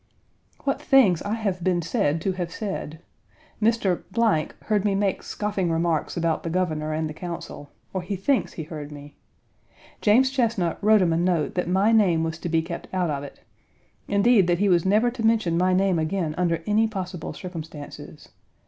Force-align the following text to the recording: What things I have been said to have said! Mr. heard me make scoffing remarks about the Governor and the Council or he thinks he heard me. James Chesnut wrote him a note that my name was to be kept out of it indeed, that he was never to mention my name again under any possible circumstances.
What 0.63 0.81
things 0.81 1.21
I 1.21 1.35
have 1.35 1.63
been 1.63 1.83
said 1.83 2.21
to 2.21 2.31
have 2.31 2.51
said! 2.51 3.01
Mr. 3.61 3.95
heard 4.63 4.83
me 4.83 4.95
make 4.95 5.21
scoffing 5.21 5.69
remarks 5.69 6.17
about 6.17 6.41
the 6.41 6.49
Governor 6.49 6.91
and 6.91 7.07
the 7.07 7.13
Council 7.13 7.69
or 7.93 8.01
he 8.01 8.15
thinks 8.15 8.53
he 8.53 8.63
heard 8.63 8.91
me. 8.91 9.13
James 10.01 10.31
Chesnut 10.31 10.79
wrote 10.81 11.03
him 11.03 11.13
a 11.13 11.17
note 11.17 11.53
that 11.53 11.67
my 11.67 11.91
name 11.91 12.23
was 12.23 12.39
to 12.39 12.49
be 12.49 12.63
kept 12.63 12.87
out 12.91 13.11
of 13.11 13.23
it 13.23 13.41
indeed, 14.07 14.47
that 14.47 14.57
he 14.57 14.69
was 14.69 14.85
never 14.87 15.11
to 15.11 15.23
mention 15.23 15.55
my 15.55 15.71
name 15.71 15.99
again 15.99 16.33
under 16.35 16.63
any 16.65 16.87
possible 16.87 17.31
circumstances. 17.33 18.29